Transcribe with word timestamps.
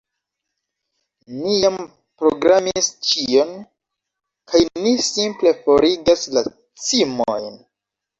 Ni 1.41 1.51
jam 1.63 1.75
programis 2.21 2.87
ĉion 3.09 3.51
kaj 4.53 4.61
ni 4.87 4.95
simple 5.11 5.53
forigas 5.67 6.25
la 6.39 6.45
cimojn 6.87 7.47